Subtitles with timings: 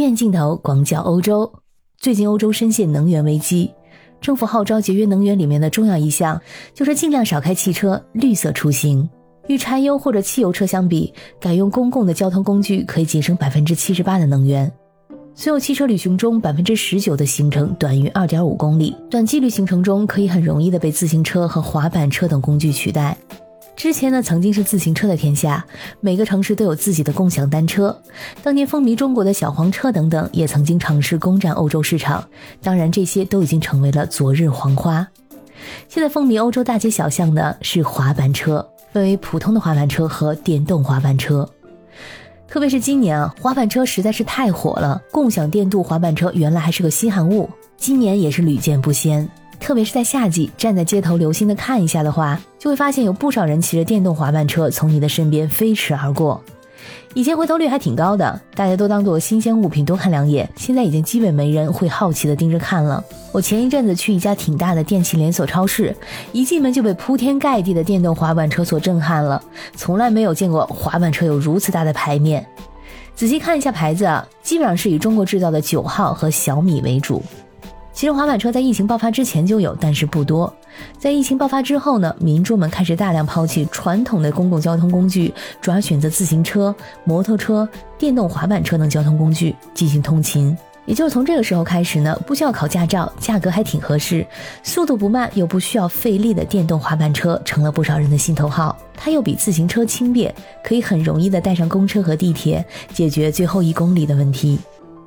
[0.00, 1.52] 面镜头广角欧洲，
[1.98, 3.70] 最近欧洲深陷能源危机，
[4.18, 6.40] 政府号召节约能源里面的重要一项
[6.72, 9.06] 就是尽量少开汽车，绿色出行。
[9.48, 14.72] 与柴油或者汽油车相比，改用公共的交通工具可以节省百分之七十八的能源。
[15.34, 23.14] 所有汽车旅行中，百分之十九的行程短于二点五公里，短距离行程中可以很容易的被自行车和滑板车等工具取代。
[23.80, 25.64] 之前呢，曾经是自行车的天下，
[26.00, 27.98] 每个城市都有自己的共享单车。
[28.42, 32.22] 当年风靡中国的小黄车等等，也曾经尝试攻占欧洲市场。
[32.62, 35.08] 当然，这些都已经成为了昨日黄花。
[35.88, 41.48] 现在风靡欧洲大街小巷的是滑板车，分为普通的滑板车和电动滑板车。
[42.46, 49.26] 特别是今年啊，滑板车实在是太火了，共享电动滑板车原来还是个稀罕物，今年也是屡见不鲜。
[49.60, 56.42] 特别是在夏季，站在街头留心的看一下的话，就会发现有不少人骑着电动滑板车从你的身边飞驰而过。
[57.12, 63.04] 以前回头率还挺高的，大家都当做新鲜物品多看两眼，现在已经基本没人会好奇的盯着看了。
[63.32, 65.94] 我前一阵子去一家挺大的电器连锁超市，
[66.32, 69.42] 一进门就被铺天盖地的电动滑板车所震撼了，
[69.76, 72.46] 从来没有见过滑板车有如此大的牌面。
[73.14, 77.22] 仔细看一下牌子啊，基本上是以中国制造的九号和小米为主。
[78.00, 80.50] 其实滑板车在疫情爆发之前就有，但是不多。
[80.98, 90.56] 在疫情爆发之后呢，民众们开始大量抛弃传统的公共交通工具，主要选择自行车、摩托车、电动滑板车等交通工具进行通勤。
[90.86, 94.26] 也就是从这个时候开始呢，不需要考驾照，价格还挺合适，
[94.62, 98.78] 速度不慢又不需要费力的电动滑板车成了不少人的心头好。
[98.96, 100.34] 它又比自行车轻便，
[100.64, 104.58] 可以很容易的带上公车和地铁，解决最后一公里的问题。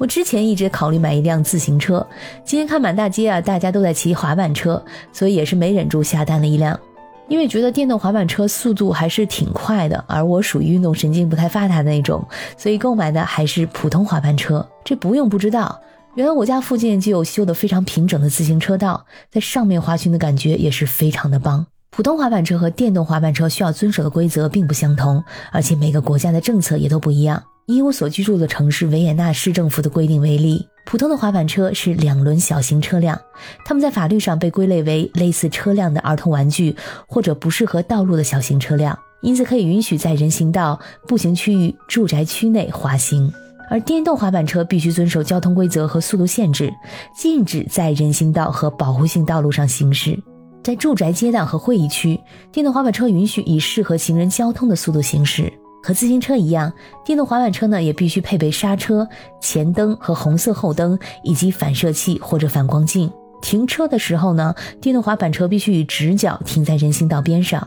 [0.00, 2.04] 我之前一直考虑买一辆自行车，
[2.42, 6.80] 今天看满大街啊，大家都在骑滑板车，所以也是没忍住下单了一辆。
[7.28, 14.66] 因为觉得电动滑板车速度还是挺快的，而我属于运动神经不太发达的那种，所以购买的还是普通滑板车。
[14.82, 15.78] 这不用不知道，
[16.14, 21.66] 原来我家附近就有修得非常平整的自行车道，在上面滑行的感觉也是非常的棒。
[21.90, 27.42] 普通滑板车和电动滑板车需要遵守的规则并不相同，而且每个国家的政策也都不一样。
[27.66, 33.20] 以我所居住的城市维也纳市政府的规定为例，普通的滑板车是两轮小型车辆，
[33.64, 36.74] 它们在法律上被归类为类似车辆的儿童玩具
[37.06, 43.32] 或者不适合道路的小型车辆，因此可以允许在人行道、步行区域、住宅区内滑行。
[43.68, 46.72] 而电动滑板车必须遵守交通规则和速度限制，
[47.16, 50.18] 禁止在人行道和保护性道路上行驶。
[50.62, 52.20] 在住宅街道和会议区，
[52.52, 55.52] 电动滑板车允许以适合行人交通的速度行驶。
[55.82, 56.70] 和自行车一样，
[57.04, 59.08] 电动滑板车呢也必须配备刹车、
[59.40, 63.10] 前灯和红色后灯，以及反射器或者反光镜。
[63.40, 67.66] 停车的时候呢，电动滑板车必须以直角停在人行道边上，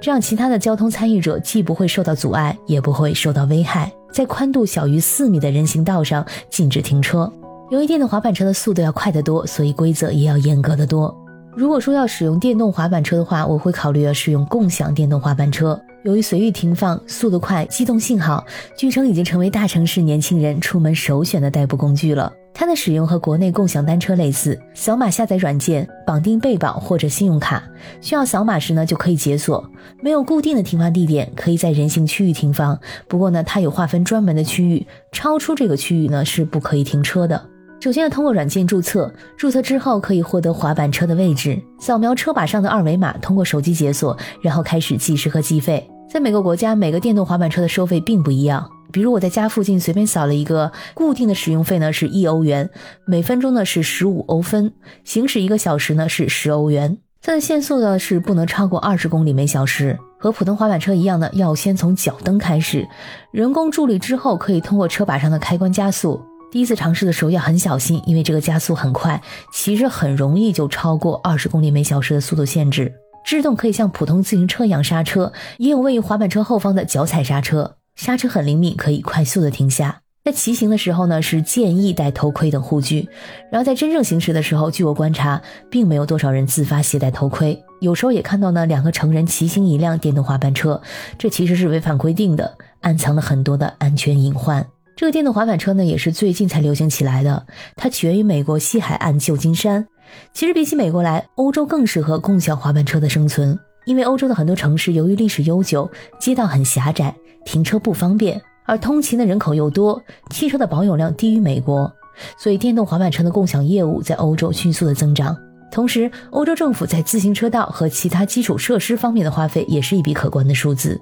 [0.00, 3.92] 这样其他的交通参与者既不会受到阻碍，也不会受到危害。
[4.12, 7.30] 在宽度小于四米的人行道上禁止停车。
[7.70, 11.12] 由于电动滑板车的速度要快得多，所以规则也要严格的多。
[11.58, 15.76] 如果说要使用电动滑板车的话，我会考虑要使用共享电动滑板车。
[16.04, 18.46] 由于随意停放、速度快、机动性好，
[18.76, 22.32] 据称已经成为大城市年轻人出门首选的代步工具了。
[22.54, 27.60] 它的使用和国内共享单车类似，扫码下载软件，绑定备保或者信用卡，
[28.00, 29.68] 需要扫码时呢就可以解锁。
[30.00, 32.78] 没有固定的停放地点，可以在人行区域停放。
[33.08, 37.42] 不过呢，它有划分专门的区域，超出这个区域呢是不可以停车的。
[37.80, 45.88] 首先要通过软件注册，注册之后可以获得滑板车的位置，扫描车把上的二维码，通过手机解锁，然后开始计时和计费。
[46.10, 48.68] 在每个国家，每个电动滑板车的收费并不一样。
[48.90, 52.68] 比如我在家附近随便扫了一个，固定的使用费呢是一欧元，
[53.06, 54.72] 每分钟呢是十五欧分，
[55.04, 56.98] 行驶一个小时呢是十欧元。
[57.22, 62.88] 它的限速呢是不能超过二十公里每小时，和普通滑板车一样呢，要先从脚蹬开始，
[63.30, 66.20] 人工助力之后可以通过车把上的开关加速。
[66.50, 69.20] 第一次尝试的时候要很小心，因为这个加速很快，
[69.52, 72.92] 其实很容易就超过二十公里每小时的速度限制。
[73.24, 80.00] 制动可以像普通自行车一样刹车，也有位于滑板车后方的脚踩刹车，刹车很灵敏，可以快速的停下。
[80.24, 83.08] 在骑行的时候呢，是建议戴头盔等护具。
[83.52, 87.62] 然后在真正行驶的时候，据我观察，并没有多少人自发携带头盔。
[87.80, 90.80] 有时候也看到呢，两个成人骑行一辆电动滑板车，
[91.18, 94.66] 这其实是违反规定的，暗藏了很多的安全隐患。
[94.98, 97.46] 这个电动滑板车呢，也是最近才流行起来的。
[97.76, 99.86] 它起源于美国西海岸旧金山。
[100.32, 107.14] 其实比起美国来，欧洲更适合共享滑板车的生存，因为欧洲的很多城市由于历史悠久，街道很狭窄，
[107.44, 111.88] 停车不方便，而通勤的人口又多，汽车的保有量低于美国，
[112.36, 115.36] 所以电动滑板车的共享业务在欧洲迅速的增长。
[115.70, 121.00] 同时，欧洲政府在自行车道和其他基础设施方面的花费也是一笔可观的数字。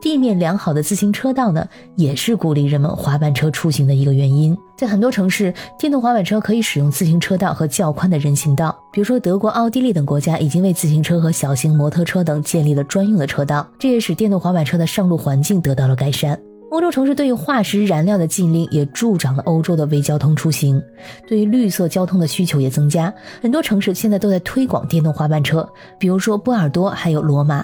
[0.00, 1.66] 地面良好的自行车道呢，
[1.96, 4.56] 也是鼓励人们滑板车出行的一个原因。
[4.76, 16.38] 在很多城市，电动滑板车可以使用自行车道和较宽的人行道，比如说德国、奥地利等国家已经为自行车和小型摩托车等建立了专用的车道，这也使电动滑板车的上路环境得到了改善。
[16.72, 20.82] 欧洲城市对于化石燃料的禁令也助长了欧洲的微交通出行，
[21.28, 23.12] 对于绿色交通的需求也增加。
[23.42, 27.62] 很多城市现在都在推广电动滑板车，比如说波尔多还有罗马。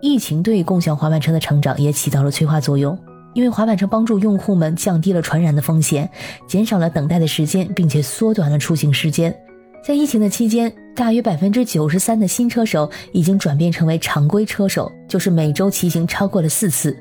[0.00, 2.98] 疫情对共享滑板车的成长也起到了催化作用，
[3.34, 6.08] 因为滑板车帮助用户们降低了传染的风险，
[6.48, 9.36] 减少了等待的时间，并且缩短了出行时间。
[9.84, 16.96] 在疫情的期间，大约百分之九十三的新车手已经转变成为常规车手，就是每周骑行超过了四次。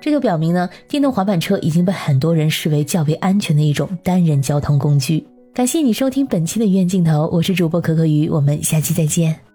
[0.00, 5.26] 这就表明呢，电动滑板车已经被很多人视为较为安全的一种单人交通工具。
[5.54, 9.45] 感谢你收听本期的医院镜头，我是主播可可鱼，我们下期再见。